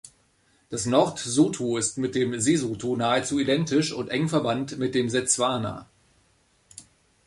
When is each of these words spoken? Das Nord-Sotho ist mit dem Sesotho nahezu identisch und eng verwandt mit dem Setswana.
Das 0.69 0.87
Nord-Sotho 0.87 1.77
ist 1.77 1.99
mit 1.99 2.15
dem 2.15 2.39
Sesotho 2.41 2.95
nahezu 2.95 3.37
identisch 3.37 3.93
und 3.93 4.09
eng 4.09 4.29
verwandt 4.29 4.79
mit 4.79 4.95
dem 4.95 5.09
Setswana. 5.09 5.87